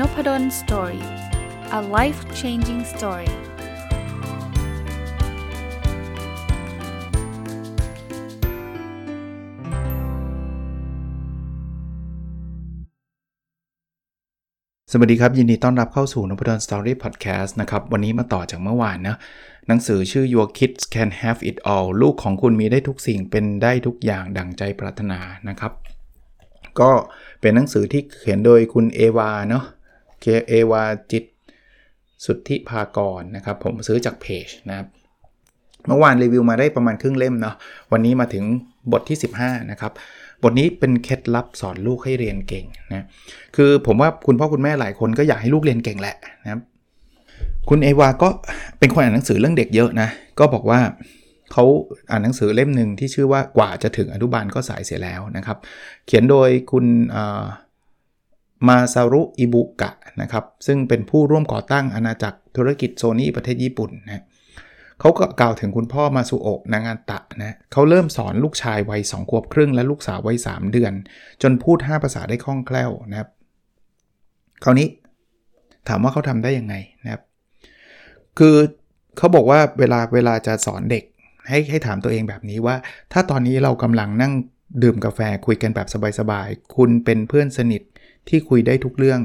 [0.00, 1.04] Nopadol Story
[1.78, 3.30] a life changing story
[14.92, 19.16] สวัสดีครับ ยินดีต้อนรับเข้าสู่นพดล Story Podcast นะครับ วันนี้มาต่อจากเมื่อวานนะ
[19.68, 25.72] หนังสือชื่อ Your Kids Can Have It All ลูกของคุณมีได้ทุกสิ่งเป็นได้ทุกอย่างดั่งใจปรารถนานะครับ
[26.80, 26.90] ก็
[27.40, 29.64] เป็นหนังสือที่เขียนโดยคุณเอวาเนาะ
[30.20, 31.24] เคเอวาจิต
[32.24, 34.86] สุทธิภากรนะครับ ผมซื้อจากเพจนะครับ
[35.86, 37.54] เมื่อวานรีวิวมาได้ประมาณครึ่งเล่มเนาะ
[37.92, 38.44] วันนี้มาถึง
[38.92, 39.92] บทที่ 15 นะครับ
[40.42, 43.06] บทนี้เป็นเคล็ดลับสอนลูกให้เรียนเก่งนะ
[43.56, 46.60] คือผมว่าคุณพ่อคุณแม่หลายคนก็อยากให้ลูกเรียนเก่งแหละนะครับ
[47.68, 48.28] คุณเอวาก็
[48.78, 50.08] เป็นคนอ่านหนังสือเรื่องเด็กเยอะนะ
[50.38, 50.80] ก็บอกว่า
[51.52, 51.64] เขา
[52.10, 55.58] อ่านหนังสือเล่มหนึ่งที่ชื่อว่ากว่าจะถึงอนุบาลก็สายเสียแล้วนะครับ
[56.06, 56.86] เขียนโดยคุณ
[58.68, 59.90] มาซารุอิบุกะ
[60.20, 64.24] นะครับซึ่งเป็นผู้ร่วมก่อตั้งอาณาจักรธุรกิจโซนี่ประเทศญี่ปุ่นนะ
[65.00, 70.92] เขาก็กล่าวถึงคุณพ่อมาสุโอะนางานตะนะเขาเริ่มสอนลูกชายวัยสองขวบครึ่งและลูกสาววัย3เดือน
[71.42, 73.28] จนพูด 5 ภาษาได้คล่องแคล่วนะครับ
[74.64, 74.88] คราวนี้
[75.88, 77.22] ถามว่าเขาทำได้ยังไงนะครับ
[78.38, 78.56] คือ
[79.16, 81.04] เขาบอกว่าเวลาเวลาจะสอนเด็ก
[81.48, 82.76] ให้ให้ถามตัวเองแบบนี้ว่า
[83.12, 84.32] ถ้าตอนนี้เรากำลังนั่ง
[84.82, 87.82] ดื่มกาแฟคุยกันแบบสบายๆ คุณเป็นเพื่อนสนิท
[88.28, 89.20] ที่คุยได้ทุกเรื่อง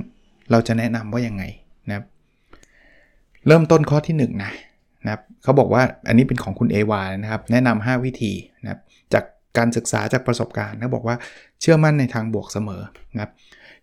[0.51, 1.43] เราจะแนะนำว่ายังไง
[1.87, 2.05] นะครับ
[3.47, 4.51] เริ่มต้นข้อที่1นนะ
[5.05, 8.79] นะครับเขาบอกว่าอันนี้เป็นของคุณเอวานะครับ แนะนำ5วิธีนะครับ
[9.13, 9.23] จาก
[9.57, 11.15] การศึกษาจากประสบการณ์เขาบอกว่า
[11.61, 12.81] เชื่อมั่นในทางบวกเสมอ
[13.13, 13.31] นะครับ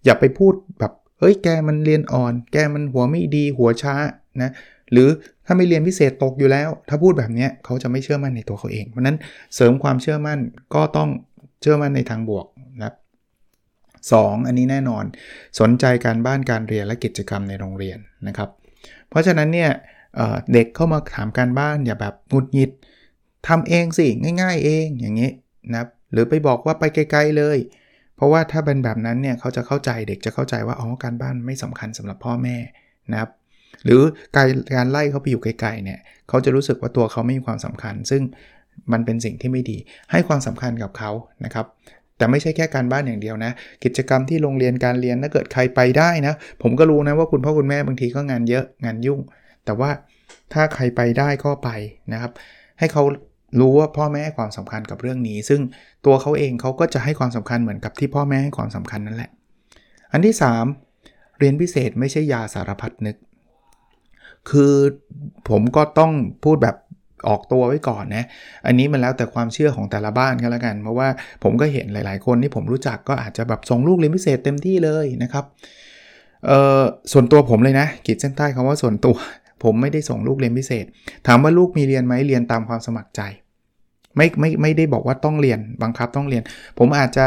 [0.05, 3.95] อย่าไปพูดแบบเฮ้ยแกมันเรียนอ่อน แกมันหัวไม่ดีหัวช้า
[4.43, 4.51] นะ
[4.93, 5.09] หรือ
[5.47, 9.17] ถ้าไม่เรียนพิเศษตกอยู่แล้ว ถ้าพูดแบบนี้เขาจะไม่เชื่อมั่นในตัวเขาเอง เพราะนั้น
[9.55, 10.39] เสริมความเชื่อมั่น
[10.75, 11.09] ก็ต้อง
[11.61, 12.47] เชื่อมั่นในทางบวก
[12.79, 12.95] นะครับ
[14.13, 15.05] 2 อันนี้แน่นอน
[15.61, 17.99] สนใจการบ้านการเรียนและกิจกรรมในโรงเรียน
[18.29, 18.51] นะครับ
[19.09, 19.71] เพราะฉะนั้นเนี่ย
[20.53, 22.71] เด็กเข้ามาถามการบ้านอย่าแบบงุดหงิด
[23.49, 24.07] ทำเองสิ
[24.43, 25.31] ง่าย ๆ เองอย่างนี้
[25.71, 27.59] นะครับหรือไปบอกว่าไปไกลๆเลย
[28.17, 32.57] เพราะว่าถ้าเป็นแบบนั้นเนี่ยเขาจะเข้าใจเด็กจะเข้าใจว่าอ๋อการบ้านไม่สำคัญสำหรับพ่อแม่
[33.13, 33.31] นะครับ
[33.85, 34.01] หรือ
[34.37, 35.99] การการไล่เขาไปอยู่ไกลๆเนี่ย
[36.29, 38.23] เขาจะรู้สึกว่าตัวเขาไม่มีความสำคัญ ซึ่ง
[38.93, 39.79] มันเป็นสิ่งที่ไม่ดี
[40.11, 41.11] ให้ความสำคัญกับเขา
[41.45, 41.67] นะครับ
[42.19, 43.53] แต่ไม่ใช่แค่การบ้านอย่างเดียวนะ
[43.85, 49.21] กิจกรรมที่โรงเรียนการเรียนถ้าเกิดใครไปได้นะ ผมก็รู้นะว่าคุณพ่อคุณแม่บางทีก็งานเยอะงานยุ่ง
[49.65, 49.91] แต่ว่า
[50.53, 51.69] ถ้าใครไปได้ก็ไป
[52.13, 52.33] นะครับ
[52.79, 53.03] ให้เขา
[53.61, 55.61] รู้ว่าพ่อแม่ให้ความสำคัญกับเรื่องนี้ ซึ่ง
[56.07, 59.31] ตัวเขาเองเขาก็จะให้ความสำคัญเหมือนกับที่พ่อแม่ให้ความสำคัญนั่นแหละ
[60.13, 60.35] อันที่
[60.87, 63.17] 3 เรียนพิเศษไม่ใช่ยาสารพัดนึก
[64.51, 64.75] คือ
[65.49, 66.13] ผมก็ต้อง
[66.45, 66.77] พูดแบบ
[67.29, 68.25] ออกตัวไว้ก่อนนะ
[68.67, 71.09] อันนี้มันแล้วแต่ความเชื่อของแต่ละบ้านกันแล้วกัน เพราะว่า
[71.43, 75.45] ผมก็เห็นหลายๆ คนที่ผมรู้จักก็อาจจะแบบส่งลูกเรียนพิเศษเต็มที่เลยนะครับ
[76.47, 79.17] เอ่อ ส่วนตัวผมเลยนะ ขีดเส้นใต้คำว่าส่วนตัว
[79.65, 80.85] ผมไม่ได้ส่งลูกเรียนพิเศษ
[81.27, 83.23] ถามว่าลูกมีเรียนไหมเรียนตามความสมัครใจ
[84.17, 86.43] ไม่ไม่ไม่ได้บอกว่าต้องเรียน บังคับต้องเรียน
[86.79, 87.27] ผมอาจจะ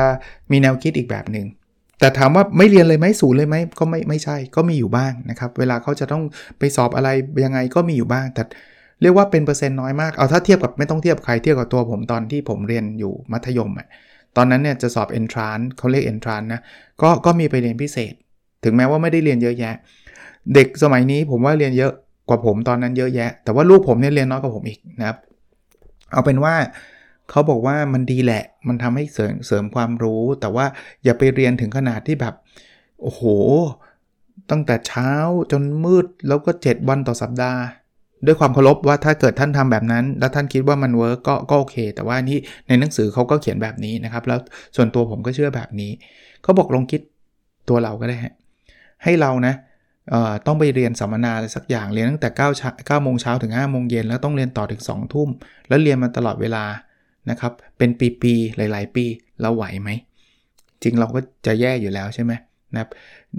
[0.51, 1.47] มีแนวคิดอีกแบบหนึ่ง
[1.99, 6.23] แต่ถามว่าไม่เรียนเลยไหมศูนย์เลยไหมก็ไม่ไม่ใช่ ก็มีอยู่บ้างนะครับ เวลาเขาจะต้อง
[6.59, 7.09] ไปสอบอะไร
[7.43, 8.43] ยังไงก็มีอยู่บ้าง แต่
[9.01, 13.87] เรียกว่าเป็นเปอร์เซ็นต์น้อยมาก เอาถ้าเทียบกับไม่ต้องเทียบใครเทียบกับตัวผมตอนที่ผมเรียนอยู่มัธยมอะ
[14.37, 16.61] ตอนนั้นเนี่ยจะสอบ entrance เขาเรียก entrance นะ
[17.01, 18.13] ก็ก็มีไปเรียนพิเศษ
[18.63, 19.75] ถึงแม้ว่าไม่ได้เรียนเยอะแยะ
[20.53, 21.91] เด็กสมัยนี้ผมว่าเรียนเยอะ
[22.29, 25.17] กว่าผมตอนนั้นเยอะแยะ แต่ว่าลูกผมเนี่ยเรียนน้อยกว่าผมอีกนะครับ
[26.11, 26.55] เอาเป็นว่า
[27.29, 30.65] เขาบอกว่ามันดีแหละ มันทำให้เสริมเสริมความรู้ แต่ว่า
[31.03, 32.33] อย่าไปเรียนถึงขนาดที่แบบ
[33.01, 33.21] โอ้โห
[34.49, 35.11] ตั้งแต่เช้า
[35.51, 37.61] จนมืดแล้วก็ 7 วันต่อสัปดาห์
[38.25, 42.37] ด้วยความเคารพว่าถ้าเกิดท่านทำแบบนั้น แล้วท่านคิดว่ามัน work ก็ก็โอเค แต่ว่านี่
[42.67, 44.39] ในหนังสือเขาก็เขียนแบบนี้นะครับ แล้ว
[44.75, 45.91] ส่วนตัวผมก็เชื่อแบบนี้
[46.43, 47.01] เขาบอกลองคิด
[47.69, 48.33] ตัวเราก็ได้ฮะ
[49.03, 49.53] ให้เรานะ
[50.45, 55.29] ต้องไปเรียนสัมมนาอะไรสักอย่างเรียนตั้งแต่9ก้าโมงเช้าถึง5โมงเย็นแล้วต้องเรียนต่อถึง2ทุ่ม
[55.67, 56.63] แล้วเรียนมาตลอดเวลา
[57.29, 57.89] นะครับเป็น
[58.21, 59.05] ปีๆหลาย ๆ ปี
[59.41, 59.89] เราไหวไหม
[60.83, 62.33] จริงเราก็จะแย่อยู่แล้วใช่ไหม
[62.73, 62.89] นะครับ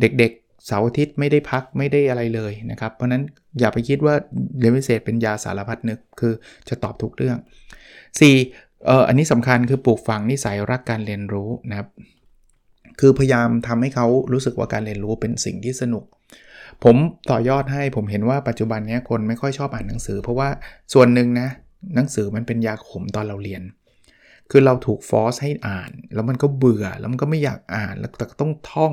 [0.00, 0.32] เด็ก
[0.66, 3.22] เสาร์อาทิตย์ไม่ได้พักไม่ได้อะไรเลยนะครับ เพราะนั้น
[3.60, 4.14] อย่าไปคิดว่า
[4.58, 6.32] เรียนพิเศษเป็นยาสารพัดนึกคือ
[6.68, 7.38] จะตอบทุกเรื่อง
[8.12, 8.86] 4.
[8.86, 11.88] เอ่ออันนี้สำคัญคือปลูกฝังนิสัยรักการเรียนรู้นะครับ
[13.00, 16.04] คือพยายามทำให้เขารู้สึกว่าการเรียนรู้เป็นสิ่งที่สนุก
[16.84, 16.96] ผม
[17.30, 20.48] ต่อยอดให้ผมเห็นว่าปัจจุบันนี้คนไม่ค่อยชอบอ่านหนังสือ เพราะว่า
[20.92, 21.48] ส่วนหนึ่งนะ
[21.94, 23.62] หนังสือมันเป็นยาขมตอนเราเรียน
[24.50, 28.92] คือเราถูกฟอสให้อ่าน แล้วมันก็เบื่อแล้วมันก็ไม่อยากอ่านแล้วแต่ต้องท่อง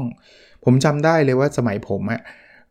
[0.64, 2.22] ผมจำได้เลยว่าสมัยผมอะ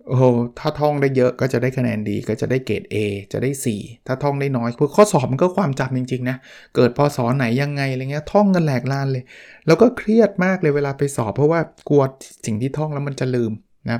[0.08, 0.18] โอ้
[0.58, 2.96] ถ้าท่องได้เยอะก็จะได้คะแนนดี ก็จะได้เกรด A
[3.32, 6.36] จะได้ 4 ถ้าท่องได้น้อยคือข้อสอบมันก็ความจำจริงๆนะ
[6.76, 9.24] เกิดพอสอไหนยังไงอะไรเงี้ยท่องกันแหลกลานเลย
[9.66, 12.02] แล้วก็เครียดมากเลยเวลาไปสอบเพราะว่ากลัว
[12.46, 13.52] สิ่งที่ท่องแล้วมันจะลืม
[13.90, 13.98] นะ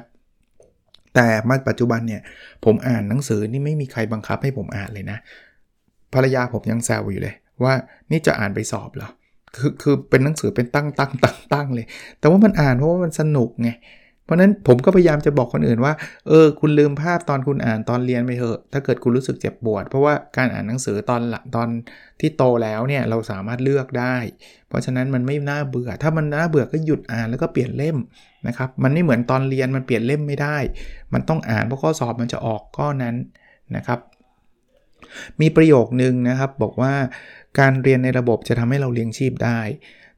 [1.15, 2.23] แต่มาปัจจุบันเนี่ย
[2.65, 5.19] ผมอ่านหนังสือนี่ไม่มีใครบังคับให้ผมอ่านเลยนะ
[6.15, 7.75] ภรรยาผมยังแซวอยู่เลย ว่า
[8.11, 9.09] นี่จะอ่านไปสอบเหรอ
[9.57, 11.87] คือคือเป็นหนังสือเป็นตั้งตั้งตั้งตั้งเลย
[12.19, 13.71] แต่ว่ามันอ่านเพราะว่ามันสนุกไง
[14.25, 15.93] เพราะนั้นผมก็พยายามจะบอกคนอื่นว่า
[16.29, 21.23] เออคุณลืมภาพตอนคุณอ่านตอนเรียนไปเถอะถ้าเกิดคุณรู้สึกเจ็บปวด เพราะว่าการอ่านหนังสือตอน
[21.55, 21.69] ตอน
[22.21, 24.17] ที่โตแล้วเนี่ยเราสามารถเลือกได้
[24.69, 27.97] เพราะฉะนั้นมันไม่น่าเบื่อ ถ้ามันน่าเบื่อก็หยุดอ่านแล้วก็เปลี่ยนเล่ม
[28.47, 30.57] นะครับมันไม่เหมือนตอนเรียนมันเปลี่ยนเล่มไม่ได้
[31.15, 33.15] มันต้องอ่านเพราะข้อสอบมันจะออกข้อนั้น
[33.77, 33.99] นะครับ
[35.41, 36.93] มีประโยคนึงนะครับบอกว่า
[37.59, 39.61] การเรียนในระบบจะทำให้เราเลี้ยงชีพได้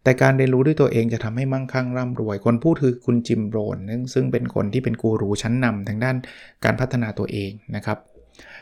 [0.03, 3.79] แต่การเรียนรู้ด้วยตัวเองจะทำให้มั่งคั่งร่ำรวย คนพูดคือคุณจิมโรน
[4.15, 6.17] ซึ่งเป็นคนที่เป็นกูรูชั้นนำทางด้าน
[6.65, 7.99] การพัฒนาตัวเองนะครับ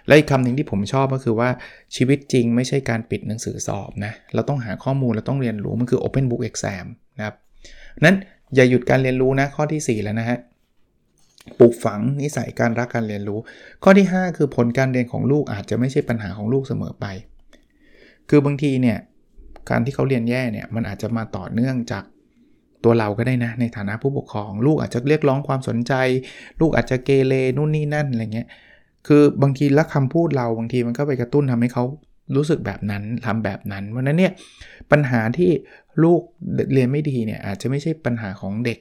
[0.07, 1.51] และอีกคำหนึ่งที่ผมชอบก็คือว่า
[1.97, 6.87] ชีวิตจริงไม่ใช่การปิดหนังสือสอบนะเราต้องหาข้อมูลเราต้องเรียนรู้ มันคือ Open Book Exam
[7.17, 7.37] นะครับ
[8.05, 8.17] นั้น
[8.55, 10.39] อย่าหยุดการเรียนรู้นะข้อที่ 4 แล้วนะฮะ
[11.59, 13.39] ปลูกฝังนิสัยการรักการเรียนรู้
[13.85, 17.07] ข้อที่ 5 คือผลการเรียนของลูกอาจจะไม่ใช่ปัญหาของลูกเสมอไป
[18.31, 18.99] คือบางทีเนี่ย
[19.71, 22.05] การที่เขาเรียนแย่เนี่ยมันอาจจะมาต่อเนื่องจาก
[22.85, 25.93] ตัวเราก็ได้นะ ในฐานะผู้ปกครอง ลูกอาจจะเรียกร้องความสนใจ
[26.61, 28.49] ลูกอาจจะเกเรนู่นนี่นั่นอะไรเงี้ย
[29.07, 31.85] คือบางทีละคำพูดเราบางทีมันก็ไปกระตุ้นทำให้เขา
[32.37, 34.33] รู้สึกแบบนั้นทำแบบนั้นเพราะนั้นเนี่ย
[34.91, 35.51] ปัญหาที่
[36.05, 36.21] ลูก
[36.73, 38.79] เรียนไม่ดีเนี่ยอาจจะไม่ใช่ปัญหาของเด็ก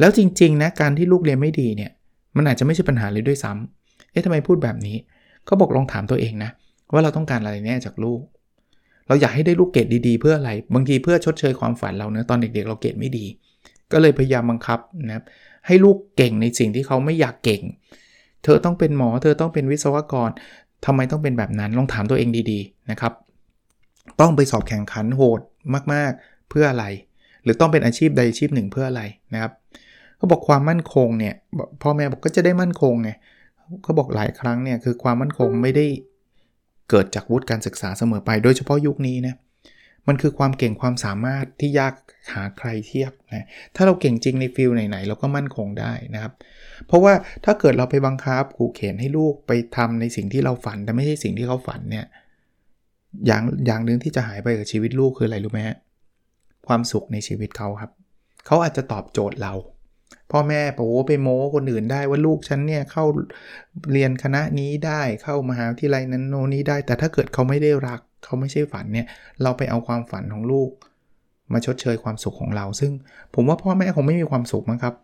[0.00, 1.90] แล้วจริงๆนะการที่ลูกเรียนไม่ดีเนี่ย
[2.36, 4.96] มันอาจจะไม่ใช่ปัญหาเลยด้วยซ้ำเอ๊ะทำไมพูดแบบนี้
[5.48, 6.50] ก็บอกลองถามตัวเองนะ
[6.92, 8.20] ว่าเราต้องการอะไรแน่จากลูก
[9.08, 13.24] เราอยากให้ได้ลูกเกดดีๆ เพื่ออะไร บางทีเพื่อชดเชยความฝันเราเนะตอนเด็กๆ เราเกดไม่ดี
[13.92, 15.24] ก็เลยพยายามบังคับนะครับ
[15.66, 17.62] ให้ลูกเก่งในสิ่งที่เขาไม่อยากเก่ง
[18.44, 20.30] เธอต้องเป็นหมอ เธอต้องเป็นวิศวกร
[20.86, 23.12] ทำไมต้องเป็นแบบนั้น ลองถามตัวเองดีๆ นะครับ
[24.20, 25.40] ต้องไปสอบแข่งขันโหด
[25.92, 26.86] มากๆ เพื่ออะไร
[27.42, 29.02] หรือต้องเป็นอาชีพใดอาชีพหนึ่งเพื่ออะไร
[29.34, 29.52] นะครับ
[30.16, 31.34] เขาบอกความมั่นคงเนี่ย
[31.82, 33.10] พ่อแม่บอกก็จะได้มั่นคงไง
[33.82, 35.86] เขาบอกหลายครั้งเนี่ยคือความมั่นคงไม่ได้
[36.90, 39.36] เกิดจากวุฒิการศึกษาเสมอไป โดยเฉพาะยุคนี้นะ
[40.08, 41.94] มันคือความเก่งความสามารถที่ยาก
[42.34, 43.46] หาใครเทียบนะ
[43.76, 46.32] ถ้าเราเก่งจริงในฟิลไหนๆเราก็มั่นคงได้นะครับ
[46.86, 47.12] เพราะว่า
[47.44, 52.06] ถ้าเกิดเราไปบังคับขู่เข็นให้ลูกไปทำในสิ่งที่เราฝันแต่ไม่ใช่สิ่งที่เขาฝันเนี่ย
[53.26, 55.76] อย่างอย่างหนึ่งที่จะหายไปกับชีวิตลูกคืออะไรรู้ไหมฮะ
[56.68, 57.90] ความสุขในชีวิตเขาครับ
[58.46, 59.54] เขาอาจจะตอบโจทย์เรา
[60.32, 63.04] พ่อแม่โอ้ไปโม้คนอื่นได้ว่าลูกฉันเนี่ยเข้า
[63.92, 69.06] เรียนคณะนี้ได้เข้ามหาวิทยาลัยนั้นโนนี้ได้ แต่ถ้าเกิดเขาไม่ได้รัก เขาไม่ใช่ฝันเนี่ย
[69.42, 70.70] เราไปเอาความฝันของลูก
[71.52, 72.92] มาชดเชยความสุขของเรา ซึ่ง
[73.34, 74.94] ผมว่าพ่อแม่คงไม่มีความสุขมั้งครับ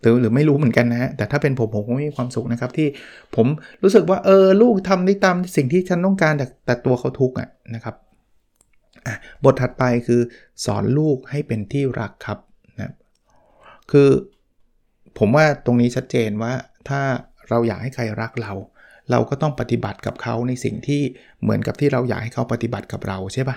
[0.00, 2.88] หรือหรือไม่รู้เหมือนกันนะฮะ แต่ถ้าเป็นผมผมคงไม่มีความสุขนะครับ ที่
[3.36, 3.46] ผม
[3.82, 7.94] รู้สึกว่าเออลูกทำได้ตามสิ่งที่ฉันต้องการแต่แต่ตัวเขาทุกข์อะนะครับ
[9.44, 10.20] บทถัดไปคือ
[10.64, 12.38] สอนลูกให้เป็นที่รักครับ
[13.92, 14.10] คือ
[15.18, 16.52] ผมว่าตรงนี้ชัดเจนว่า
[16.88, 17.00] ถ้า
[17.48, 18.52] เราอยากให้ใครรักเรา
[19.10, 21.02] เราก็ต้องปฏิบัติกับเขาในสิ่งที่
[21.42, 23.56] เหมือนกับที่เราอยากให้เขาปฏิบัติกับเราใช่ปะ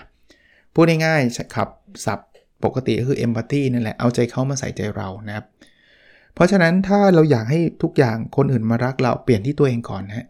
[0.73, 1.69] พูดง่ายๆขับ
[2.05, 2.29] ศัพท์
[2.63, 5.45] ปกติก็คือเอมพัตตีนั่นแหละ เอาใจเขามาใส่ใจเรานะครับ
[6.33, 10.27] เพราะฉะนั้นถ้าเราอยากให้ทุกอย่างคนอื่นมารักเราเปลี่ยนที่ตัวเองก่อนฮะ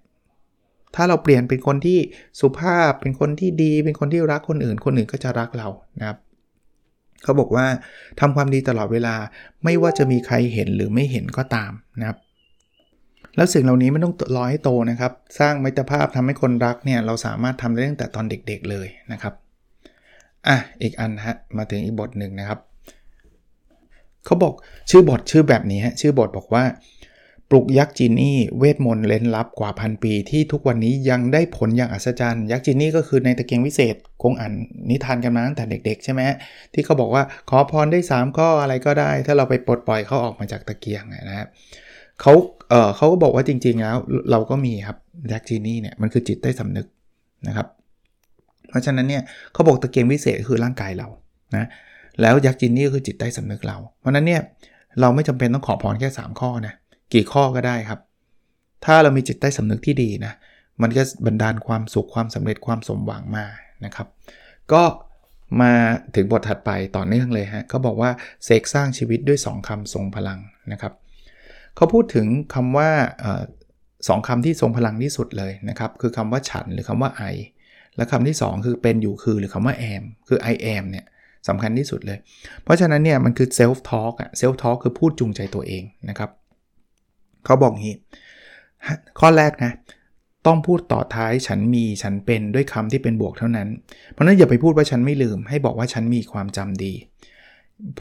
[0.95, 1.99] ถ้าเราเปลี่ยนเป็นคนที่
[2.39, 5.67] สุภาพ เป็นคนที่ดี เป็นคนที่รักคนอื่น คนอื่นก็จะรักเรา
[5.99, 6.17] นะครับ
[7.23, 7.65] เขาบอกว่า
[8.19, 9.15] ทำความดีตลอดเวลา
[9.63, 12.17] ไม่ว่าจะมีใครเห็นหรือไม่เห็นก็ตามนะครับ
[13.35, 19.33] แล้วสิ่งเหล่านี้ไม่ต้องรอให้โตนะครับ สร้างมิตรภาพทำให้คนรักเนี่ยเราสามารถทำได้ตั้งแต่ตอนเด็กๆเลยนะครับ
[20.47, 22.59] อะอีกอันฮะมาถึงอีกบทหนึ่งนะครับ
[24.25, 24.53] เขาบอก
[24.89, 26.63] ชื่อบทชื่อแบบนี้ฮะชื่อบทบอกว่า
[27.49, 34.53] ปลุกยักษ์จีนี่เวทมนต์เล้นลับกว่าพันปี ที่ทุกวันนี้ยังได้ผลอย่างอัศจรรย์ ยักษ์จีนี่ก็คือในตะเกียงวิเศษคงอ่าน
[34.89, 36.21] นิทานกันมาตั้งแต่เด็ก ๆ ใช่ไหม
[36.73, 41.47] ที่เขาบอกว่าขอพรได้ 3 ข้ออะไรก็ได้ ถ้าเราไปปลดปล่อยเขาออกมาจากตะเกียงนะครับ
[42.21, 42.33] เขา
[42.69, 43.97] เออเขาก็บอกว่าจริง ๆ แล้ว
[44.31, 44.97] เราก็มีครับ
[45.31, 46.87] ยักษ์จีนี่เนี่ยมันคือจิตใต้สำนึก
[47.47, 47.67] นะครับ
[48.69, 49.23] เพราะฉะนั้นเนี่ย
[49.53, 51.07] เขาบอกตะเกียงวิเศษคือร่างกายเรา
[51.55, 51.67] นะ
[52.21, 54.41] แล้วยักษ์จีนี่ก็คือจิตใต้สำนึกเรา เพราะนั้นเนี่ย
[55.01, 56.73] เราไม่จำเป็นต้องขอพรแค่ 3 ข้อนะ
[57.13, 57.99] กี่ข้อก็ได้ครับ
[58.85, 60.33] ถ้าเรามีจิตใต้สำนึกที่ดีนะ
[60.81, 63.45] มันก็บันดาลความสุขความสำเร็จความสมหวังมา
[63.85, 64.07] นะครับ
[64.73, 64.83] ก็
[65.61, 65.73] มา
[66.15, 68.11] ถึงบทถัดไปต่อเนื่องเลยฮะเขาบอกว่า
[68.45, 70.39] เสกสร้างชีวิตด้วย 2คำทรงพลัง
[70.71, 70.93] นะครับ
[71.75, 72.89] เขาพูดถึงคำว่า
[74.07, 77.23] สองคำที่ทรงพลังที่สุดเลยนะครับ คือคำว่าฉันหรือคำว่าไอ
[77.95, 81.05] และคำที่ 2 คือเป็นอยู่คือหรือคำว่าแอมคือ I am เนี่ย
[81.47, 82.19] สำคัญที่สุดเลย
[82.63, 86.29] เพราะฉะนั้นเนี่ยมันคือ self talk อะ self talk คือพูดจูงใจตัวเองนะครับ
[87.45, 87.95] เขาบอกงี้
[89.19, 89.71] ข้อแรกนะ
[90.45, 93.67] ต้องพูดต่อท้ายฉันมีฉันเป็นด้วยคำที่เป็นบวกเท่านั้น
[94.11, 96.93] เพราะนั้นอย่าไปพูดว่าฉันไม่ลืม ให้บอกว่าฉันมีความจำดี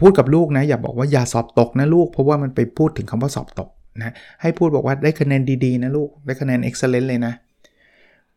[0.01, 7.33] พูดกับลูกนะ อย่าบอกว่าอย่าสอบตกนะลูก เพราะว่ามันไปพูดถึงคำว่าสอบตกนะให้พูดบอกว่าได้คะแนนดีๆนะลูก ได้คะแนน excellent เลยนะ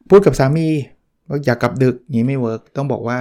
[0.10, 0.68] พูดกับสามี
[1.30, 3.18] ว่าอย่ากลับดึกนี้ไม่ work ต้องบอกว่า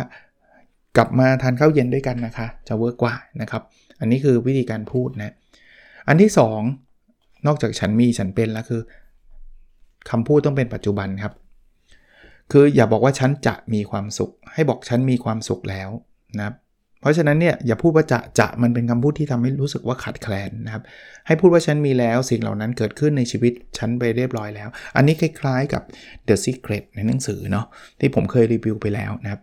[0.97, 3.63] กลับมาทานข้าวเย็นด้วยกันนะคะ จะ work กว่านะครับ
[4.01, 5.35] อันนี้คือวิธีการพูดนะ
[6.09, 6.86] อันที่ 2
[7.47, 8.81] นอกจากฉันมีฉันเป็นแล้วคือ
[10.11, 11.35] คำพูดต้องเป็นปัจจุบันครับ
[12.53, 15.89] คืออย่าบอกว่าฉันจะมีความสุข ให้บอกฉันมีความสุขแล้ว
[16.39, 16.57] นะครับ
[17.01, 20.83] เพราะฉะนั้นเนี่ยอย่าพูดว่าจะจะมันเป็นคำพูดที่ทำให้รู้สึกว่าขาดแคลนนะครับ
[21.27, 25.83] ให้พูดว่าฉันมีแล้วสิ่งเหล่านั้นเกิดขึ้นในชีวิตฉันไปเรียบร้อยแล้ว อันนี้คล้ายๆกับ
[26.29, 27.67] The Secret ในหนังสือเนาะ
[28.01, 29.41] ที่ผมเคยรีวิวไปแล้วนะครับ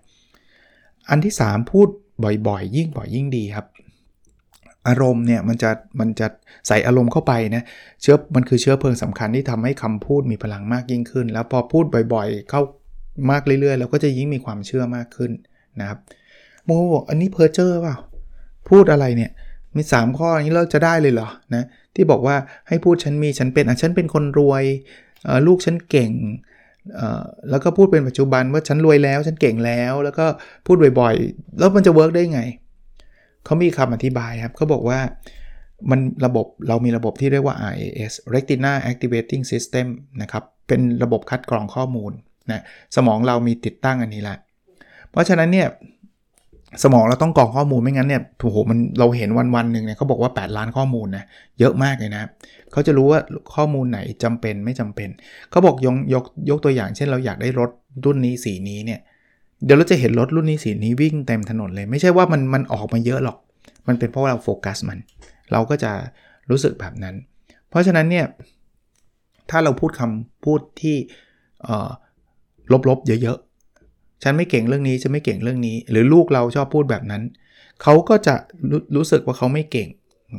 [1.10, 1.88] อันที่ 3 พูด
[2.48, 3.65] บ่อยๆ ยิ่งบ่อยยิ่งดีครับ
[4.87, 6.27] อารมณ์เนี่ยมันจะมันจะ
[6.67, 7.63] ใส่อารมณ์เข้าไปนะ
[8.01, 12.61] เชื้อมันคือเชื้อเพลิงสำคัญที่ทำให้คำพูดมีพลังมากยิ่งขึ้น แล้วพอพูดบ่อยๆ เข้า
[13.31, 15.31] มากเรื่อยๆเราก็จะยิ่งมีความเชื่อมากขึ้น
[15.79, 15.99] นะครับ
[16.65, 17.95] โมบอกอันนี้เพอร์เจอร์เปล่า
[18.69, 19.31] พูดอะไรเนี่ย
[19.75, 21.63] มี 3 ข้อนี้เลิกจะได้เลยเหรอนะ
[21.95, 22.35] ที่บอกว่า
[22.67, 24.63] ให้พูดฉันมีฉันเป็นอะฉันเป็นคนรวย
[25.47, 26.11] ลูกฉันเก่ง
[27.49, 30.25] แล้วก็พูดเป็นปัจจุบันว่าฉันรวยแล้วฉันเก่งแล้ว แล้วก็
[30.65, 32.41] พูดบ่อยๆ แล้วมันจะ work ได้ไง
[33.45, 35.00] เขามีคำอธิบายครับเขาบอกว่า
[35.91, 39.88] มันระบบเรามีระบบที่เรียกว่า RAS Reticular Activating System
[40.21, 42.12] นะครับ เป็นระบบคัดกรองข้อมูล
[42.51, 42.62] นะ
[42.95, 44.38] สมองเรามีติดตั้งอันนี้แหละ
[45.12, 45.67] เพราะฉะนั้นเนี่ย
[46.83, 51.25] สมองเราต้องกรองข้อมูลไม่งั้นเนี่ยโอ้โหมันเราเห็นวันวันหนึ่งเนี่ยเขาบอกว่า 8 ล้านข้อมูลนะ
[51.59, 52.23] เยอะมากเลยนะ
[52.71, 53.19] เขาจะรู้ว่า
[53.55, 55.09] ข้อมูลไหนจำเป็นไม่จำเป็น
[55.50, 57.69] เขาบอกยกยกยกตัวอย่างเช่นเราอยากได้รถ
[58.05, 59.00] รุ่นนี้สีนี้เนี่ย
[59.65, 63.38] เดี๋ยวเราจะเห็นรถรุ่นนี้สีนี้วิ่งเต็มถนนเลย ไม่ใช่ว่ามันมันออกมาเยอะหรอก
[63.88, 64.98] มันเป็นเพราะเราโฟกัสมัน
[65.51, 65.91] เราก็จะ
[66.50, 67.15] รู้สึกแบบนั้น
[67.70, 68.25] เพราะฉะนั้นเนี่ย
[69.50, 70.96] ถ้าเราพูดคำพูดที่
[72.89, 77.24] ลบๆเยอะๆ ฉันไม่เก่งเรื่องนี้จะไม่เก่งเรื่องนี้ หรือลูกเราชอบพูดแบบนั้น
[77.82, 78.36] เขาก็จะ
[78.72, 79.88] รรู้สึกว่าเขาไม่เก่ง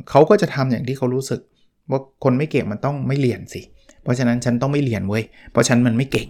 [0.09, 1.39] เขาก็จะทำอย่างที่เขารู้สึก
[1.91, 3.61] ว่าคนไม่เก่งมันต้องไม่เรียนสิ
[4.03, 6.27] เพราะฉะนั้นฉันต้องไม่เรียนเว้ย เพราะฉันมันไม่เก่ง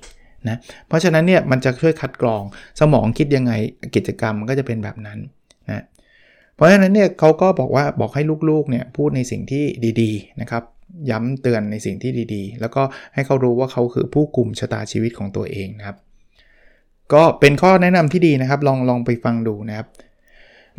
[0.50, 2.44] นะเพราะฉะนั้นเนี่ยมันจะช่วยคัดกรอง
[2.80, 3.54] สมองคิดยังไง
[3.96, 5.20] กิจกรรมมันก็จะเป็นแบบนั้น
[5.68, 5.84] นะ
[6.56, 9.64] เพราะฉะนั้นเนี่ยเขาก็บอกว่าบอกให้ลูกๆเนี่ยพูดในสิ่งที่
[10.02, 10.64] ดีๆนะครับ
[11.12, 12.84] ย้ำเตือนในสิ่งที่ดีๆ แล้วก็
[13.14, 15.98] ให้เขารู้ว่าเขาคือผู้กลุ่มชะตาชีวิตของตัวเองนะครับ
[17.14, 19.88] ก็เป็นข้อแนะนำที่ดีนะครับ ลองลองไปฟังดูนะครับ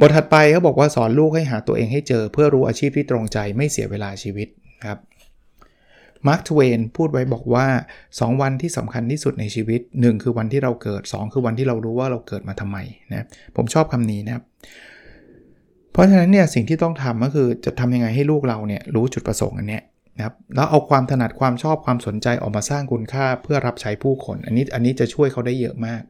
[0.00, 4.48] บทถัดไปเขาบอกว่าสอนลูกให้หาตัวเองให้เจอ เพื่อรู้อาชีพที่ตรงใจไม่เสียเวลาชีวิต
[4.88, 4.98] ครับ
[6.26, 7.66] Mark Twain พูดไว้บอกว่า
[8.06, 12.78] 2 วันที่สำคัญที่สุดในชีวิต 1 คือวันที่เราเกิด 2 คือวันที่เรารู้ว่าเราเกิดมาทำไม
[13.12, 14.44] นะผมชอบคำนี้นะครับ
[15.92, 19.82] เพราะฉะนั้นเนี่ยสิ่งที่ต้องทำก็คือจะทำยังไงให้ลูกเราเนี่ยรู้จุดประสงค์อันเนี้ย
[20.16, 26.02] นะครับแล้วเอาความถนัดความชอบความสนใจออกมาสร้างคุณค่าเพื่อรับใช้ผู้คน อันนี้อันนี้จะช่วยเขาได้เยอะมาก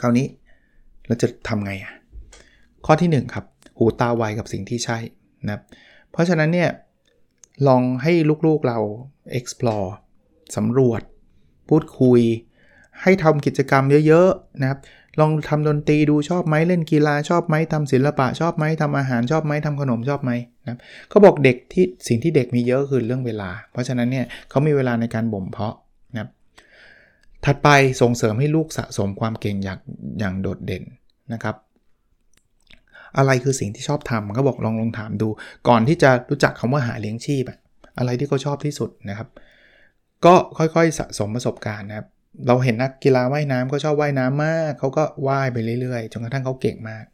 [0.00, 0.26] คราวนี้
[1.06, 1.92] เราจะทำไงอะ
[2.86, 3.44] ข้อที่ 1 ครับ
[3.78, 4.98] หูตาไวกับสิ่งที่ใช่
[5.44, 5.62] นะครับ
[6.10, 6.68] เพราะฉะนั้นเนี่ย
[7.68, 8.12] ลองให้
[8.46, 8.78] ลูกๆเรา
[9.38, 9.88] explore
[10.56, 11.02] สำรวจ
[11.68, 12.20] พูดคุย
[13.02, 14.78] ให้ทำกิจกรรมเยอะๆนะครับ
[15.20, 20.30] ลองทำดนตรีดูชอบไหมเล่นกีฬาชอบไหมทำศิลปะชอบไหมทำอาหารชอบไหมทำขนมชอบไหม
[20.62, 25.76] นะครับเขาบอกเด็กที่สิ่งที่เด็กมีเยอะคือเรื่องเวลา เพราะฉะนั้นเนี่ยเขามีเวลาในการบ่มเพาะ
[26.12, 26.30] นะครับ
[27.44, 27.68] ถัดไป
[28.00, 29.80] ส่งเสริมให้ลูกสะสมความเก่งอย่าง
[30.18, 30.84] อย่างโดดเด่น
[31.32, 31.56] นะครับ
[33.18, 35.28] อะไรคือสิ่งที่ชอบทำก็บอกลองลองถามดู
[35.68, 37.58] ก่อนที่จะรู้จักคำว่าหาเลี้ยงชีพอะ
[37.98, 39.28] อะไรที่เขาชอบที่สุดนะครับ
[40.24, 42.06] ก็ค่อยๆสะสมประสบการณ์นะครับ
[42.46, 47.04] เราเห็นนักกีฬาว่ายน้ำก็ชอบว่ายน้ำมาก เขาก็ว่ายไปเรื่อยๆจนกระทั่งเขาเก่งมาก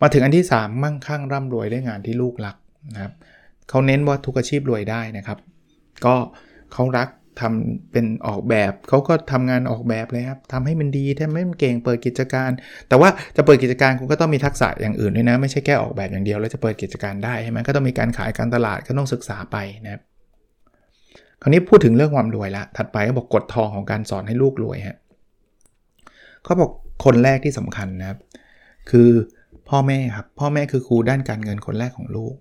[0.00, 2.56] มาถึงอันที่ 3 มั่งคั่งร่ำรวยด้วยงานที่ลูกรัก
[2.94, 3.12] นะครับ
[3.68, 5.38] เขาเน้นว่าทุกอาชีพรวยได้นะครับ
[6.04, 6.14] ก็
[6.72, 7.08] เขารัก
[7.40, 12.50] ทำเป็นออกแบบเขาก็ทำงานออกแบบเลยครับทำให้มันดีทำให้มันเก่งเปิดกิจการ
[12.88, 20.02] แต่ว่าจะเปิดกิจการคุณก็ต้องมีทักษะอย่างอื่นด้วยนะ ไม่ใช่แค่ออกแบบอย่างเดียว แล้วจะเปิดกิจการได้ใช่ไหมก็ต้องมีการขายการตลาดก็ต้องศึกษาไปนะครับ
[21.42, 24.96] คราวนี้พูดถึงเรื่องความรวยละถัดไปก็บอกกฎทองของการสอนให้ลูกรวยฮะ
[26.44, 26.70] เขาบอก
[27.04, 28.18] คนแรกที่สำคัญนะครับ
[28.90, 29.08] คือ
[29.68, 32.34] พ่อแม่ครับพ่อแม่คือครูด้านการเงินคนแรกของลูก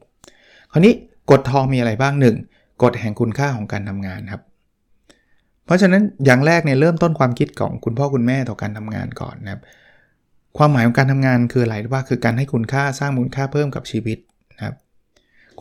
[0.71, 0.93] คราวนี้
[1.31, 2.35] กฎทองมีอะไรบ้างหนึ่ง
[2.83, 4.41] กฎแห่งคุณค่าของการทำงานครับ
[5.69, 9.61] เพราะฉะนั้นอย่างแรกเนี่ยเริ่มต้นความคิดของคุณพ่อคุณแม่ต่อการทำงานก่อนนะครับ
[10.57, 14.17] ความหมายของการทำงานคืออะไรว่าคือการให้คุณค่าสร้างมูลค่าเพิ่มกับชีวิต
[14.57, 14.75] นะครับ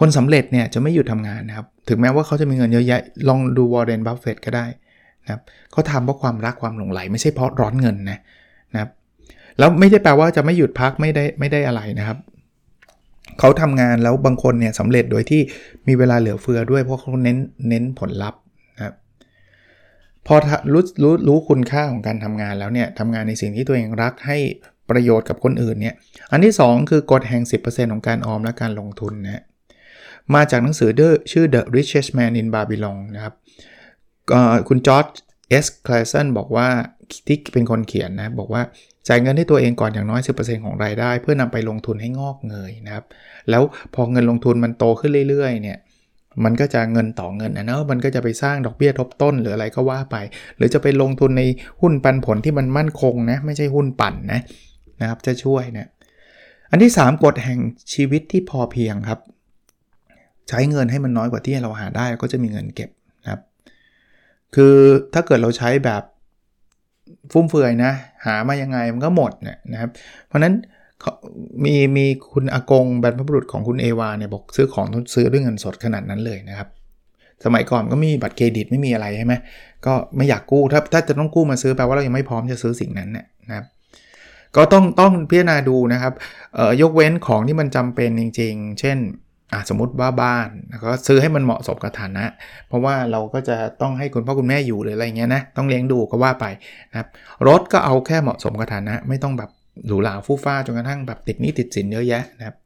[0.00, 4.66] คนสำเร็จเนี่ยจะไม่หยุดทำงานนะครับถึงแม้ว่าเขาจะมีเงินเยอะแยะลองดู Warren Buffett ก็ได้
[5.24, 5.40] นะครับ
[5.72, 8.18] เขาทำเพราะความรักความหลงไหล ไม่ใช่เพราะร้อนเงินนะ
[8.72, 8.90] นะครับ
[9.58, 12.18] แล้วไม่ได้แปลว่าจะไม่หยุดพักไม่ได้ไม่ได้อะไรนะครับ
[13.38, 15.40] เขาทำงานแล้วบางคนเนี่ยสำเร็จโดยที่
[15.88, 17.38] มีเวลาเหลือเฟือด้วยเพราะเขาเน้น
[17.68, 18.40] เน้นผลลัพธ์
[20.28, 20.36] พอ
[20.72, 24.38] รู้รู้รู้คุณค่าของการทำงานแล้วเนี่ยทำงานในสิ่งที่ตัวเองรักให้
[24.90, 25.94] ประโยชน์กับคนอื่นเนี่ย
[26.32, 29.42] อันที่ 2 คือกฎแห่ง 10%ของการออมและการลงทุนนะ
[30.34, 30.90] มาจากหนังสือ
[31.32, 33.34] ชื่อ The Richest Man in Babylon นะครับ
[34.68, 35.06] คุณจอร์จ
[35.50, 36.68] เอสคลาสันบอกว่า
[37.26, 38.62] ที่เป็นคนเขียนนะบอกว่า
[39.08, 43.04] จ่ายเงินให้ตัวเองก่อนอย่างน้อย 10%ของรายได้ เพื่อนำไปลงทุนให้งอกเงยนะครับ
[43.50, 43.62] แล้ว
[43.94, 45.78] พอเงินลงทุนมันโตขึ้นเรื่อยๆเนี่ย
[46.44, 50.16] มันก็จะเงินต่อเงินนะเนาะมันก็จะไปสร้างดอกเบี้ยทบต้นหรืออะไรก็ว่าไป
[50.56, 51.42] หรือจะไปลงทุนใน
[51.80, 54.40] หุ้นปันผลที่มันมั่นคงนะไม่ใช่หุ้นปั่นนะ
[55.00, 55.88] นะครับจะช่วยนะ
[56.70, 57.60] อันที่ 3กฎแห่ง
[57.94, 59.20] ชีวิตที่พอเพียงครับ
[60.48, 62.90] ใช้เงินให้มันน้อยกว่าที่เราหาได้ก็จะมีเงินเก็บ
[63.22, 63.40] นะครับ
[64.54, 64.74] คือ
[65.14, 66.02] ถ้าเกิดเราใช้แบบ
[67.32, 67.92] ฟุ่มเฟือยนะ
[68.26, 69.90] หามายังไงมันก็หมดนี่ยนะครับ
[70.26, 70.54] เพราะนั้น
[71.64, 76.68] มีมีคุณอากงบรรพบุรุษของคุณเอวาเนี่ยบอกซื้อของต้องซื้อด้วยเงินสดขนาดนั้นเลยนะครับ
[77.44, 79.34] สมัยก่อนก็มีบัตรเครดิตไม่มีอะไรใช่ไหม
[79.86, 83.66] ก็ไม่อยากกู้ถ้าถ้าจะต้องกู้มาซื้อแปลว่าเรายังไม่พร้อมจะซื้อสิ่งนั้นเนี่ยนะครับ
[84.56, 86.12] ก็ต้องต้องพิจารณาดูนะครับ
[86.82, 88.98] ยกเว้นของที่มันจำเป็นจริง ๆ เช่น
[89.68, 90.48] สมมติว่าบ้าน
[90.84, 92.24] ก็ซื้อให้มันเหมาะสมกับฐานะ
[92.68, 96.46] เพราะว่าเราก็จะต้องให้คุณพ่อคุณแม่อยู่หรืออะไรเงี้ยนะต้องเลี้ยงดูก็ว่าไป
[96.90, 97.08] นะครับ
[97.48, 99.50] รถก็เอาแค่เหมาะสมกับฐานะ ไม่ต้องแบบ
[99.86, 102.56] หรูหราฟู่ฟ้าจนกระทั่งแบบติดนี้ติดสินเยอะแยะนะครับ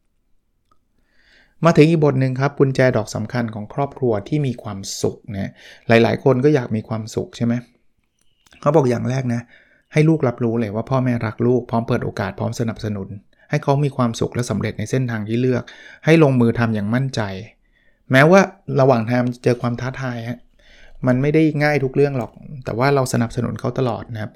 [1.64, 5.50] มาถึงอีกบทหนึ่งครับกุญแจดอกสำคัญของครอบครัวที่มีความสุขนะ
[5.88, 7.54] หลาย ๆ คนก็อยากมีความสุขใช่ไหม
[8.60, 9.40] เขาบอกอย่างแรกนะ
[9.92, 13.08] ให้ลูกรับรู้เลยว่าพ่อแม่รักลูกพร้อมเปิดโอกาสพร้อมสนับสนุน
[13.50, 15.62] ให้เขามีความสุขและสำเร็จในเส้นทางที่เลือก
[16.04, 17.20] ให้ลงมือทำอย่างมั่นใจ
[18.12, 18.40] แม้ว่า
[18.80, 20.38] ระหว่างทางเจอความท้าทายฮะ
[21.06, 22.32] มันไม่ได้ง่ายทุกเรื่องหรอก
[22.64, 24.32] แต่ว่าเราสนับสนุนเขาตลอดนะครับ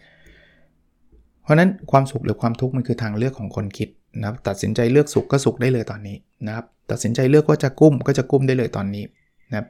[1.47, 3.89] เพราะนั้นความสุขหรือความทุกข์มันคือทางเลือกของคนคิด
[4.19, 9.05] นะครับตัดสินใจเลือกสุขก็สุขได้เลยตอนนี้นะครับตัดสินใจเลือกว่าจะกุ้มก็จะกุ้มได้เลยตอนนี้
[9.51, 9.67] นะครับ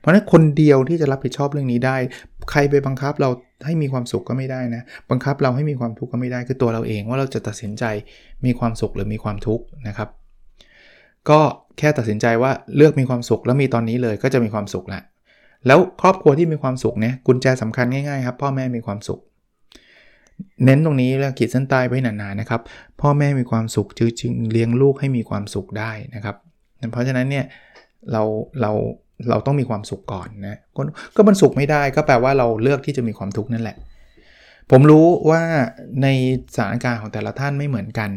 [0.00, 1.96] เพราะนั้นคนเดียวที่จะรับผิดชอบเรื่องนี้ได้
[2.50, 3.30] ใครไปบังคับเรา
[3.66, 7.84] ให้มีความสุขก็ไม่ได้นะ บังคับเราให้มีความทุกข์ก็ไม่ได้คือตัวเราเองว่าเราจะตัดสินใจ
[8.44, 10.08] มีความสุขหรือมีความทุกข์นะครับ
[11.30, 11.40] ก็
[11.78, 15.02] แค่ตัดสินใจว่าเลือกมีความสุขแล้วมีตอนนี้เลยก็จะมีความสุขแหละ
[15.66, 19.20] แล้วครอบครัวที่มีความสุขเนี่ยกุญแจสำคัญง่ายๆครับพ่อแม่มีความสุข
[20.64, 22.60] เน้นตรงนี้แล้วขีดเส้นใต้ไว้นานๆนะครับ
[23.00, 23.88] พ่อแม่มีความสุข
[24.20, 26.36] จึงเลี้ยงลูกให้มีความสุขได้นะครับ
[26.92, 27.44] เพราะฉะนั้นเนี่ย
[28.12, 28.22] เรา
[28.60, 28.72] เรา
[29.28, 30.58] เราต้องมีความสุขก่อนนะ
[31.16, 33.76] ก็มันสุขไม่ได้ก็แปลว่าเราเลือกที่จะมีความทุกข์นั่นแหละ
[34.70, 35.42] ผมรู้ว่า
[36.02, 36.08] ใน
[36.54, 38.10] สถานการณ์ของแต่ละท่านไม่เหมือนกัน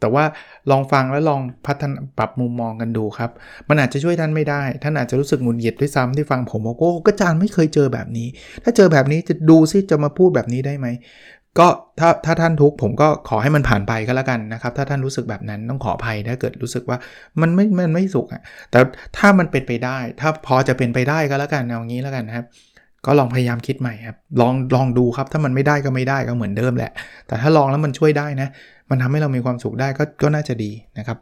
[0.00, 0.24] แต่ว่า
[0.70, 3.30] ลองฟังแล้วลองพัฒนาปรับมุมมองกันดูครับ
[3.68, 8.28] มันอาจจะช่วยท่านไม่ได้ ท่านอาจจะรู้สึกหงุดหงิดด้วยซ้ำที่ฟังผมบอกโอ้ก็จานไม่เคยเจอแบบนี้
[8.64, 10.88] ถ้าเจอแบบนี้จะดูซิจะมาพูดแบบนี้ได้ไหม
[11.58, 11.68] ก็
[12.00, 16.98] ถ้าถ้าท่านทุกข์ผมก็ขอให้มันผ่านไปก็แล้วกันนะครับ ถ้าท่านรู้สึกแบบนั้นต้องขออภัยถ้าเกิดรู้สึกว่า
[17.40, 18.78] มันไม่มันไม่สุขอะแต่
[19.16, 22.46] ถ้ามันเป็นไปได้ ถ้าพอจะเป็นไปได้ก็แล้วกันเอางี้แล้วกันนะครับ
[23.06, 26.92] ก็ลองพยายามคิดใหม่ครับลองลองดูครับ ถ้ามันไม่ได้ก็ไม่ได้ก็เหมือนเดิมแหละ
[27.26, 28.48] แต่ถ้าลองแล้วมันช่วยได้นะ
[28.90, 31.18] มันทำให้เรามีความสุขได้ก็ก็น่าจะดีนะครับ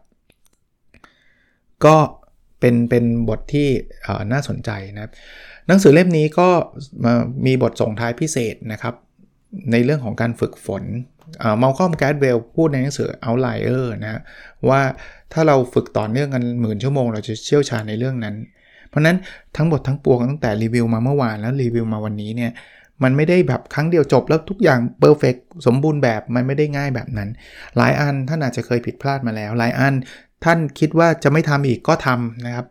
[1.85, 1.97] ก็
[2.61, 3.69] เป็นเป็นบทที่
[4.33, 5.13] น่าสนใจนะครับ
[5.67, 6.49] หนังสือเล่มนี้ก็
[7.47, 8.95] มีบทส่งท้ายพิเศษนะครับ
[9.73, 10.83] ในเรื่องของการฝึกฝน
[11.59, 14.21] Malcolm Gladwell พูดในหนังสือ Outliers นะ
[14.69, 14.81] ว่า
[15.33, 18.35] ถ้าเราฝึกต่อเนื่องกันหมื่นชั่วโมง เราจะเชี่ยวชาญในเรื่องนั้น
[18.89, 19.17] เพราะนั้น
[19.57, 22.53] ทั้งหมดทั้งปวงตั้งแต่รีวิวมาเมื่อวานแล้วรีวิวมาวันนี้เนี่ย
[23.03, 25.35] มันไม่ได้แบบครั้งเดียวจบแล้วทุกอย่าง perfect
[25.67, 27.29] สมบูรณ์แบบมันไม่ได้ง่ายแบบนั้น
[27.77, 29.95] หลายอันท่านอาจจะเคยผิดพลาดมาแล้ว หลายอัน
[30.45, 32.67] ท่านคิดว่าจะไม่ทำอีกก็ทำนะครับ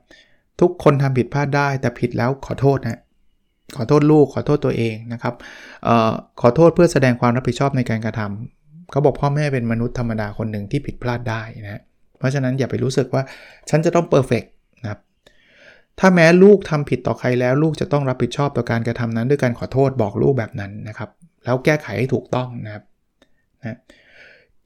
[0.62, 3.02] ทุกคนทำผิดพลาดได้ แต่ผิดแล้วขอโทษนะ
[3.78, 5.34] ขอโทษลูกขอโทษตัวเองนะครับ
[5.88, 6.12] ออ
[6.42, 11.82] ขอโทษเพื่อแสดงความรับผิดชอบในการกระทำเขาบอกพ่อแม่เป็นมนุษย์ธรรมดาคนหนึ่งที่ผิดพลาดได้นะ
[12.18, 13.24] เพราะฉะนั้นอย่าไปรู้สึกว่า
[13.70, 14.44] ฉันจะต้องเพอร์เฟก
[14.82, 15.00] นะครับ
[16.00, 21.10] ถ้าแม้ลูกทำผิดต่อใครแล้ว ลูกจะต้องรับผิดชอบต่อการกระทำนั้น ด้วยการขอโทษบอกลูกแบบนั้นนะครับ
[21.46, 22.84] แล้วแก้ไขให้ถูกต้องนะครับ
[23.62, 23.78] นะ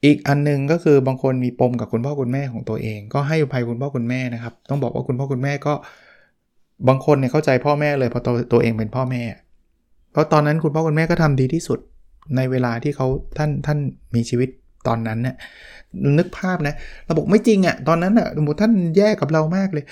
[0.04, 5.72] อีกอันนึงก็คือบางคนมีปมกับคุณพ่อคุณแม่ของตัวเอง ก็ให้อภัยคุณพ่อคุณแม่นะครับ ต้องบอกว่าคุณพ่อคุณแม่ก็
[6.88, 9.22] บางคนเนี่ยเข้าใจพ่อแม่เลยเพราะตัวตัวเองเป็นพ่อแม่
[10.12, 11.78] เพราะตอนนั้นคุณพ่อคุณแม่ก็ทำดีที่สุด
[12.36, 13.06] ในเวลาที่เขา
[13.38, 13.78] ท่านท่าน
[14.14, 14.48] มีชีวิต
[14.88, 15.36] ตอนนั้นเนี่ย
[16.18, 19.84] นึกภาพนะเราบอกไม่จริงอะ่ะตอนนั้นอะ่ะสมมติท่านแย่กับเรามากเลย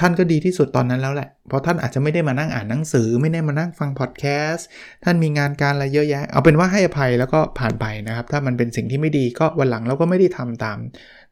[0.00, 4.66] ท่านก็ดีที่สุดตอนนั้นแล้วแหละ เพราะท่านอาจจะไม่ได้มานั่งอ่านหนังสือ ไม่ได้มานั่งฟังพอดแคสต์
[5.04, 10.78] ท่านมีงานการอะไรเยอะแยะ เอาเป็นว่าให้อภัยแล้วก็ผ่านไปนะครับ ถ้ามันเป็นสิ่งที่ไม่ดีก็วันหลังเราก็ไม่ได้ทำตาม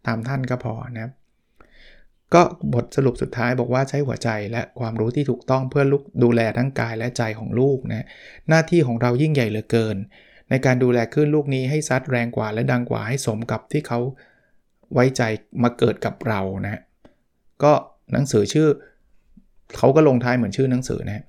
[0.07, 1.12] ตามท่านก็พอนะครับ
[2.35, 2.42] ก็
[2.74, 8.07] บทสรุปสุดท้ายบอกว่าใช้หัวใจและความรู้ที่ถูกต้องเพื่อลูกดูแลทั้งกายและใจของลูกนะ
[8.48, 9.96] หน้าที่ของเรายิ่งใหญ่เหลือเกิน
[10.50, 14.00] ในการดูแลขึ้นลูกนี้ให้ซัดแรงกว่าและดังกว่าให้สมกับที่เขา
[14.94, 15.22] ไว้ใจ
[15.62, 16.81] มาเกิดกับเรานะ
[17.64, 17.72] ก็
[18.12, 18.68] หนังสือชื่อ
[19.77, 21.25] เขาก็ลงท้ายเหมือนชื่อหนังสือนะ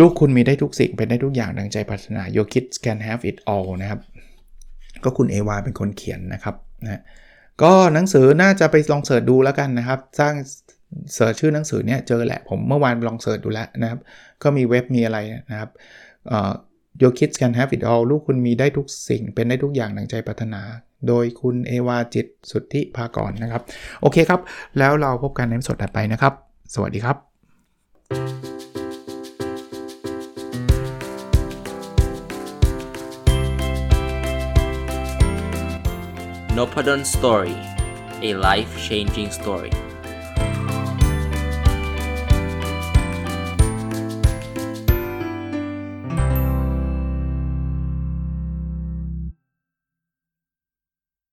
[0.00, 4.00] ลูกคุณมีได้ทุกสิ่งเป็นได้ทุกอย่างดังใจปรารถนา Your kids can have it all นะครับ
[5.04, 7.00] ก็คุณเอวาเป็นคนเขียนนะครับนะ
[7.62, 10.34] ก็หนังสือน่าจะไปลองเสิร์ชดูแล้วกันนะครับ สร้าง
[11.14, 14.00] เสิร์ชชื่อหนังสือเนี่ยเจอแหละ ผมเมื่อวานลองเสิร์ชดูแล้วนะครับ
[14.42, 15.18] ก็มีเว็บมีอะไร
[15.50, 15.70] นะครับ
[17.02, 20.60] Your kids can have it all ลูกคุณมีได้ทุกสิ่งเป็นได้ทุกอย่างดังใจปรารถนา
[21.08, 23.62] โดยคุณเอวาจิตสุทธิภากรนะครับ
[24.00, 24.40] โอเคครับ
[24.78, 26.32] แล้วเราพบกันในสดถัดไปนะครับ
[26.74, 27.16] สวัสดีครับ
[36.56, 37.56] n o p a d o n Story
[38.28, 39.72] a life changing story